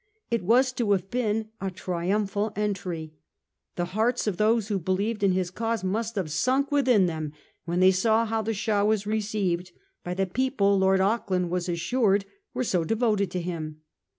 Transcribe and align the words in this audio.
It 0.31 0.41
was 0.43 0.71
to 0.73 0.93
have 0.93 1.11
been 1.11 1.49
a 1.61 1.69
triumphal 1.69 2.51
entry. 2.55 3.13
The 3.75 3.85
hearts 3.93 4.25
of 4.25 4.37
those 4.37 4.67
who 4.67 4.79
believed 4.79 5.21
in 5.21 5.33
his 5.33 5.51
cause 5.51 5.83
must 5.83 6.15
have 6.15 6.31
sunk 6.31 6.71
within 6.71 7.05
them 7.05 7.33
when 7.65 7.81
they 7.81 7.91
saw 7.91 8.25
how 8.25 8.41
the 8.41 8.55
Shah 8.55 8.83
was 8.83 9.05
received 9.05 9.71
by 10.03 10.15
the 10.15 10.25
people 10.25 10.73
who, 10.73 10.79
Lord 10.79 11.01
Auckland 11.01 11.51
was 11.51 11.69
assured, 11.69 12.25
were 12.51 12.63
so 12.63 12.83
devoted 12.83 13.29
to 13.29 13.41
him. 13.41 13.81